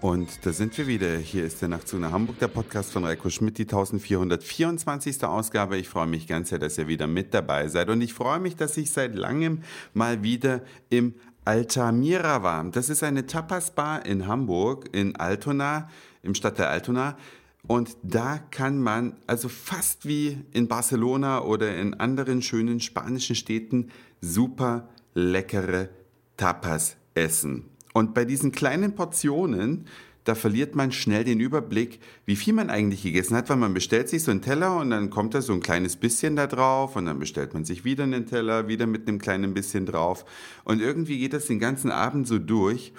Und 0.00 0.46
da 0.46 0.52
sind 0.52 0.78
wir 0.78 0.86
wieder. 0.86 1.18
Hier 1.18 1.44
ist 1.44 1.60
der 1.60 1.68
Nachtzug 1.68 2.00
nach 2.00 2.12
Hamburg, 2.12 2.38
der 2.38 2.48
Podcast 2.48 2.90
von 2.90 3.04
Reiko 3.04 3.28
Schmidt, 3.28 3.58
die 3.58 3.64
1424. 3.64 5.22
Ausgabe. 5.24 5.76
Ich 5.76 5.90
freue 5.90 6.06
mich 6.06 6.26
ganz 6.26 6.48
sehr, 6.48 6.58
dass 6.58 6.78
ihr 6.78 6.88
wieder 6.88 7.06
mit 7.06 7.34
dabei 7.34 7.68
seid. 7.68 7.90
Und 7.90 8.00
ich 8.00 8.14
freue 8.14 8.40
mich, 8.40 8.56
dass 8.56 8.78
ich 8.78 8.92
seit 8.92 9.14
langem 9.14 9.62
mal 9.92 10.22
wieder 10.22 10.62
im 10.88 11.14
Altamira 11.44 12.42
war. 12.42 12.64
Das 12.70 12.88
ist 12.88 13.02
eine 13.02 13.26
Tapas-Bar 13.26 14.06
in 14.06 14.26
Hamburg, 14.26 14.88
in 14.92 15.16
Altona, 15.16 15.90
im 16.22 16.34
Stadtteil 16.34 16.68
Altona. 16.68 17.18
Und 17.66 17.94
da 18.02 18.38
kann 18.38 18.80
man, 18.80 19.18
also 19.26 19.50
fast 19.50 20.06
wie 20.06 20.38
in 20.54 20.66
Barcelona 20.66 21.42
oder 21.42 21.76
in 21.76 21.92
anderen 21.92 22.40
schönen 22.40 22.80
spanischen 22.80 23.36
Städten, 23.36 23.90
super 24.22 24.88
leckere 25.12 25.90
Tapas 26.38 26.96
essen. 27.12 27.66
Und 27.92 28.14
bei 28.14 28.24
diesen 28.24 28.52
kleinen 28.52 28.94
Portionen, 28.94 29.86
da 30.24 30.34
verliert 30.34 30.74
man 30.74 30.92
schnell 30.92 31.24
den 31.24 31.40
Überblick, 31.40 31.98
wie 32.26 32.36
viel 32.36 32.52
man 32.52 32.70
eigentlich 32.70 33.02
gegessen 33.02 33.36
hat, 33.36 33.48
weil 33.48 33.56
man 33.56 33.74
bestellt 33.74 34.08
sich 34.08 34.22
so 34.22 34.30
einen 34.30 34.42
Teller 34.42 34.76
und 34.76 34.90
dann 34.90 35.10
kommt 35.10 35.34
da 35.34 35.40
so 35.40 35.52
ein 35.52 35.60
kleines 35.60 35.96
bisschen 35.96 36.36
da 36.36 36.46
drauf 36.46 36.96
und 36.96 37.06
dann 37.06 37.18
bestellt 37.18 37.54
man 37.54 37.64
sich 37.64 37.84
wieder 37.84 38.04
einen 38.04 38.26
Teller, 38.26 38.68
wieder 38.68 38.86
mit 38.86 39.08
einem 39.08 39.18
kleinen 39.18 39.54
bisschen 39.54 39.86
drauf. 39.86 40.24
Und 40.64 40.80
irgendwie 40.80 41.18
geht 41.18 41.32
das 41.32 41.46
den 41.46 41.58
ganzen 41.58 41.90
Abend 41.90 42.28
so 42.28 42.38
durch. 42.38 42.92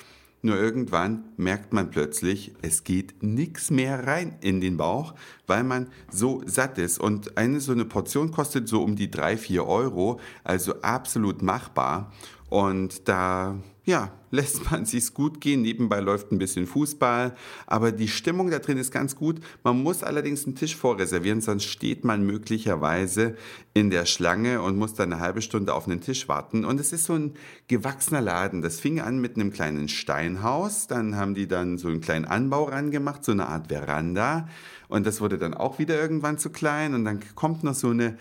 Nur 0.44 0.58
irgendwann 0.58 1.26
merkt 1.38 1.72
man 1.72 1.92
plötzlich, 1.92 2.54
es 2.64 2.84
geht 2.84 3.22
nichts 3.22 3.70
mehr 3.70 4.08
rein 4.08 4.38
in 4.42 4.60
den 4.60 4.76
Bauch, 4.76 5.14
weil 5.46 5.64
man 5.64 5.88
so 6.10 6.42
satt 6.48 6.80
ist. 6.80 7.00
Und 7.00 7.38
eine 7.38 7.60
so 7.60 7.72
eine 7.72 7.86
Portion 7.86 8.32
kostet 8.32 8.68
so 8.68 8.82
um 8.82 8.96
die 8.96 9.12
drei 9.12 9.38
vier 9.38 9.68
Euro, 9.68 10.20
also 10.44 10.82
absolut 10.82 11.44
machbar. 11.44 12.12
Und 12.50 13.08
da 13.08 13.60
ja, 13.84 14.12
lässt 14.30 14.70
man 14.70 14.86
sich's 14.86 15.14
gut 15.14 15.42
gehen. 15.42 15.64
Nebenbei 15.64 16.00
läuft 16.00 16.32
ein 16.32 16.38
bisschen 16.38 16.68
Fußball, 16.68 17.36
aber 17.66 17.92
die 17.92 18.08
Stimmung 18.08 18.52
da 18.52 18.60
drin 18.60 18.78
ist 18.78 18.92
ganz 18.92 19.16
gut. 19.16 19.40
Man 19.64 19.82
muss 19.82 20.04
allerdings 20.04 20.46
einen 20.46 20.56
Tisch 20.56 20.76
vorreservieren, 20.76 21.42
sonst 21.42 21.66
steht 21.66 22.06
man 22.06 22.24
möglicherweise 22.24 23.36
in 23.74 23.90
der 23.90 24.06
Schlange 24.06 24.62
und 24.62 24.78
muss 24.78 24.94
dann 24.94 25.12
eine 25.12 25.22
halbe 25.22 25.42
Stunde 25.42 25.74
auf 25.74 25.88
einen 25.88 26.00
Tisch 26.00 26.28
warten. 26.28 26.64
Und 26.64 26.80
es 26.80 26.94
ist 26.94 27.06
so 27.06 27.14
ein 27.14 27.34
gewachsener 27.68 28.22
Laden. 28.22 28.62
Das 28.62 28.80
fing 28.80 29.02
an 29.02 29.20
mit 29.20 29.36
einem 29.36 29.52
kleinen 29.52 29.90
Steinhaus, 29.90 30.86
dann 30.86 31.16
haben 31.16 31.34
die 31.34 31.48
dann 31.48 31.80
so 31.80 31.88
einen 31.88 32.02
kleinen 32.02 32.26
Anbau 32.26 32.66
rangemacht, 32.66 33.26
so 33.26 33.32
eine 33.32 33.48
Art 33.48 33.70
Veranda. 33.70 34.48
Und 34.90 35.08
das 35.08 35.22
wurde 35.22 35.40
dann 35.40 35.56
auch 35.56 35.80
wieder 35.80 36.00
irgendwann 36.00 36.38
zu 36.38 36.52
klein. 36.52 36.94
Und 36.94 37.06
dann 37.06 37.20
kommt 37.34 37.64
noch 37.64 37.76
so 37.76 37.90
eine 37.90 38.18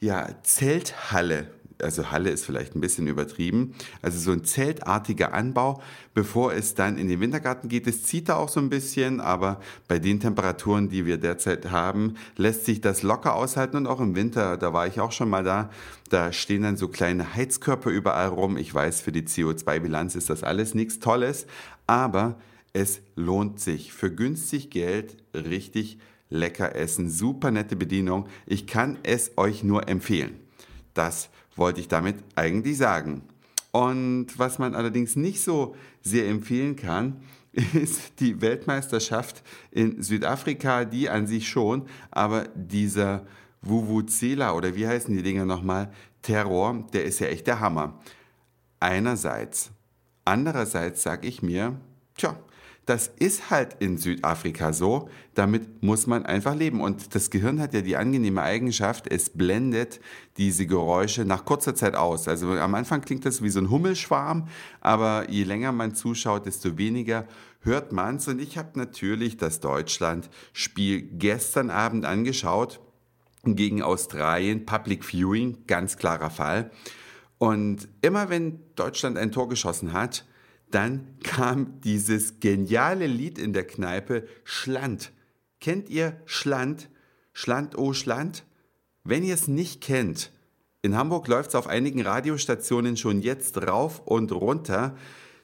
ja, 0.00 0.28
Zelthalle 0.42 1.48
also 1.84 2.10
Halle 2.10 2.30
ist 2.30 2.44
vielleicht 2.44 2.74
ein 2.74 2.80
bisschen 2.80 3.06
übertrieben, 3.06 3.74
also 4.02 4.18
so 4.18 4.32
ein 4.32 4.44
zeltartiger 4.44 5.34
Anbau, 5.34 5.82
bevor 6.14 6.52
es 6.52 6.74
dann 6.74 6.98
in 6.98 7.08
den 7.08 7.20
Wintergarten 7.20 7.68
geht. 7.68 7.86
Es 7.86 8.02
zieht 8.02 8.28
da 8.28 8.36
auch 8.36 8.48
so 8.48 8.60
ein 8.60 8.70
bisschen, 8.70 9.20
aber 9.20 9.60
bei 9.86 9.98
den 9.98 10.20
Temperaturen, 10.20 10.88
die 10.88 11.06
wir 11.06 11.18
derzeit 11.18 11.70
haben, 11.70 12.14
lässt 12.36 12.64
sich 12.64 12.80
das 12.80 13.02
locker 13.02 13.34
aushalten 13.34 13.76
und 13.76 13.86
auch 13.86 14.00
im 14.00 14.16
Winter, 14.16 14.56
da 14.56 14.72
war 14.72 14.86
ich 14.86 15.00
auch 15.00 15.12
schon 15.12 15.30
mal 15.30 15.44
da, 15.44 15.70
da 16.10 16.32
stehen 16.32 16.62
dann 16.62 16.76
so 16.76 16.88
kleine 16.88 17.34
Heizkörper 17.34 17.90
überall 17.90 18.28
rum. 18.28 18.56
Ich 18.56 18.74
weiß, 18.74 19.00
für 19.00 19.12
die 19.12 19.22
CO2-Bilanz 19.22 20.14
ist 20.14 20.30
das 20.30 20.42
alles 20.42 20.74
nichts 20.74 20.98
Tolles, 20.98 21.46
aber 21.86 22.38
es 22.72 23.00
lohnt 23.14 23.60
sich. 23.60 23.92
Für 23.92 24.10
günstig 24.10 24.70
Geld 24.70 25.16
richtig 25.32 25.98
lecker 26.30 26.74
essen, 26.74 27.10
super 27.10 27.50
nette 27.50 27.76
Bedienung. 27.76 28.26
Ich 28.46 28.66
kann 28.66 28.98
es 29.02 29.32
euch 29.36 29.62
nur 29.62 29.88
empfehlen. 29.88 30.43
Das 30.94 31.28
wollte 31.56 31.80
ich 31.80 31.88
damit 31.88 32.16
eigentlich 32.34 32.78
sagen. 32.78 33.22
Und 33.72 34.38
was 34.38 34.58
man 34.58 34.74
allerdings 34.74 35.16
nicht 35.16 35.42
so 35.42 35.74
sehr 36.00 36.28
empfehlen 36.28 36.76
kann, 36.76 37.20
ist 37.52 38.20
die 38.20 38.40
Weltmeisterschaft 38.40 39.42
in 39.70 40.02
Südafrika, 40.02 40.84
die 40.84 41.08
an 41.08 41.26
sich 41.26 41.48
schon, 41.48 41.86
aber 42.10 42.44
dieser 42.54 43.26
Vuvuzela 43.62 44.54
oder 44.54 44.74
wie 44.74 44.86
heißen 44.86 45.14
die 45.14 45.22
Dinger 45.22 45.44
nochmal, 45.44 45.90
Terror, 46.22 46.86
der 46.92 47.04
ist 47.04 47.18
ja 47.20 47.28
echt 47.28 47.46
der 47.46 47.60
Hammer. 47.60 48.00
Einerseits. 48.80 49.70
Andererseits 50.24 51.02
sage 51.02 51.28
ich 51.28 51.42
mir, 51.42 51.76
tja, 52.16 52.36
das 52.86 53.08
ist 53.18 53.50
halt 53.50 53.76
in 53.80 53.96
Südafrika 53.96 54.72
so. 54.72 55.08
Damit 55.34 55.82
muss 55.82 56.06
man 56.06 56.26
einfach 56.26 56.54
leben. 56.54 56.80
Und 56.80 57.14
das 57.14 57.30
Gehirn 57.30 57.60
hat 57.60 57.72
ja 57.72 57.80
die 57.80 57.96
angenehme 57.96 58.42
Eigenschaft, 58.42 59.10
es 59.10 59.30
blendet 59.30 60.00
diese 60.36 60.66
Geräusche 60.66 61.24
nach 61.24 61.44
kurzer 61.44 61.74
Zeit 61.74 61.94
aus. 61.94 62.28
Also 62.28 62.50
am 62.52 62.74
Anfang 62.74 63.00
klingt 63.00 63.24
das 63.24 63.42
wie 63.42 63.48
so 63.48 63.60
ein 63.60 63.70
Hummelschwarm, 63.70 64.48
aber 64.80 65.30
je 65.30 65.44
länger 65.44 65.72
man 65.72 65.94
zuschaut, 65.94 66.46
desto 66.46 66.76
weniger 66.76 67.26
hört 67.60 67.92
man 67.92 68.16
es. 68.16 68.28
Und 68.28 68.40
ich 68.40 68.58
habe 68.58 68.78
natürlich 68.78 69.36
das 69.38 69.60
Deutschland-Spiel 69.60 71.02
gestern 71.02 71.70
Abend 71.70 72.04
angeschaut 72.04 72.80
gegen 73.44 73.82
Australien. 73.82 74.66
Public 74.66 75.04
Viewing, 75.04 75.66
ganz 75.66 75.96
klarer 75.96 76.30
Fall. 76.30 76.70
Und 77.38 77.88
immer 78.02 78.28
wenn 78.28 78.60
Deutschland 78.74 79.18
ein 79.18 79.32
Tor 79.32 79.48
geschossen 79.48 79.92
hat, 79.92 80.24
dann 80.70 81.18
kam 81.22 81.80
dieses 81.82 82.40
geniale 82.40 83.06
Lied 83.06 83.38
in 83.38 83.52
der 83.52 83.66
Kneipe, 83.66 84.26
Schland. 84.44 85.12
Kennt 85.60 85.88
ihr 85.88 86.20
Schland? 86.26 86.88
Schland, 87.32 87.78
oh 87.78 87.92
Schland? 87.92 88.44
Wenn 89.04 89.22
ihr 89.22 89.34
es 89.34 89.48
nicht 89.48 89.80
kennt, 89.80 90.30
in 90.82 90.96
Hamburg 90.96 91.28
läuft 91.28 91.50
es 91.50 91.54
auf 91.54 91.66
einigen 91.66 92.02
Radiostationen 92.02 92.96
schon 92.96 93.22
jetzt 93.22 93.56
rauf 93.66 94.00
und 94.00 94.32
runter. 94.32 94.96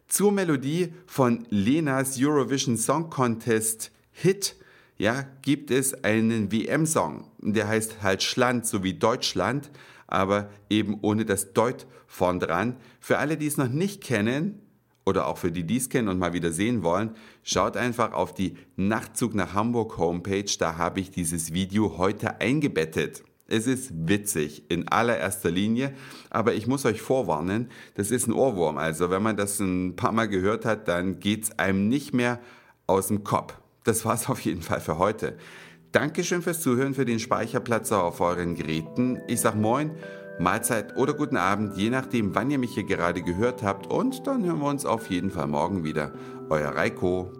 Zur 0.06 0.32
Melodie 0.32 0.92
von 1.06 1.46
Lenas 1.48 2.18
Eurovision 2.20 2.76
Song 2.76 3.08
Contest 3.08 3.90
Hit 4.10 4.56
ja, 5.00 5.24
gibt 5.40 5.70
es 5.70 6.04
einen 6.04 6.52
WM-Song. 6.52 7.30
Der 7.38 7.68
heißt 7.68 8.02
halt 8.02 8.22
Schland, 8.22 8.66
so 8.66 8.84
wie 8.84 8.92
Deutschland, 8.92 9.70
aber 10.06 10.50
eben 10.68 10.98
ohne 11.00 11.24
das 11.24 11.54
Deut 11.54 11.86
vorn 12.06 12.38
dran. 12.38 12.76
Für 13.00 13.16
alle, 13.16 13.38
die 13.38 13.46
es 13.46 13.56
noch 13.56 13.68
nicht 13.68 14.02
kennen, 14.02 14.60
oder 15.04 15.26
auch 15.26 15.38
für 15.38 15.52
die, 15.52 15.64
die 15.64 15.78
es 15.78 15.88
kennen 15.88 16.08
und 16.08 16.18
mal 16.18 16.32
wieder 16.32 16.52
sehen 16.52 16.82
wollen, 16.82 17.10
schaut 17.42 17.76
einfach 17.76 18.12
auf 18.12 18.34
die 18.34 18.56
Nachtzug 18.76 19.34
nach 19.34 19.54
Hamburg 19.54 19.98
Homepage, 19.98 20.50
da 20.58 20.76
habe 20.76 21.00
ich 21.00 21.10
dieses 21.10 21.52
Video 21.52 21.98
heute 21.98 22.40
eingebettet. 22.40 23.22
Es 23.48 23.66
ist 23.66 23.90
witzig 24.08 24.70
in 24.70 24.86
allererster 24.86 25.50
Linie, 25.50 25.92
aber 26.30 26.54
ich 26.54 26.68
muss 26.68 26.86
euch 26.86 27.02
vorwarnen, 27.02 27.68
das 27.96 28.12
ist 28.12 28.28
ein 28.28 28.32
Ohrwurm. 28.32 28.78
Also 28.78 29.10
wenn 29.10 29.24
man 29.24 29.36
das 29.36 29.58
ein 29.58 29.96
paar 29.96 30.12
Mal 30.12 30.28
gehört 30.28 30.64
hat, 30.64 30.86
dann 30.86 31.18
geht 31.18 31.44
es 31.44 31.58
einem 31.58 31.88
nicht 31.88 32.14
mehr 32.14 32.38
aus 32.86 33.08
dem 33.08 33.24
Kopf. 33.24 33.54
Das 33.82 34.04
war 34.04 34.14
es 34.14 34.28
auf 34.28 34.40
jeden 34.42 34.62
Fall 34.62 34.80
für 34.80 34.98
heute. 34.98 35.36
Dankeschön 35.90 36.42
fürs 36.42 36.60
Zuhören, 36.60 36.94
für 36.94 37.04
den 37.04 37.18
Speicherplatz 37.18 37.90
auf 37.90 38.20
euren 38.20 38.54
Geräten. 38.54 39.18
Ich 39.26 39.40
sag 39.40 39.56
Moin 39.56 39.90
Mahlzeit 40.40 40.96
oder 40.96 41.12
guten 41.12 41.36
Abend, 41.36 41.76
je 41.76 41.90
nachdem, 41.90 42.34
wann 42.34 42.50
ihr 42.50 42.58
mich 42.58 42.74
hier 42.74 42.84
gerade 42.84 43.22
gehört 43.22 43.62
habt. 43.62 43.88
Und 43.88 44.26
dann 44.26 44.44
hören 44.44 44.60
wir 44.60 44.68
uns 44.68 44.86
auf 44.86 45.10
jeden 45.10 45.30
Fall 45.30 45.46
morgen 45.46 45.84
wieder. 45.84 46.12
Euer 46.48 46.70
Reiko. 46.70 47.30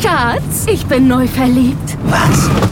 Schatz, 0.00 0.66
ich 0.66 0.86
bin 0.86 1.08
neu 1.08 1.26
verliebt. 1.26 1.98
Was? 2.04 2.71